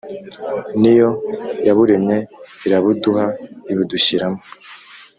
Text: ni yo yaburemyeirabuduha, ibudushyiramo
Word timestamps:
ni 0.81 0.93
yo 0.99 1.09
yaburemyeirabuduha, 1.67 3.25
ibudushyiramo 3.71 4.41